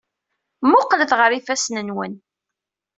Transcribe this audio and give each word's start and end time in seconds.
Mmuqqlet 0.65 1.11
ɣer 1.19 1.31
yifassen-nwen. 1.33 2.13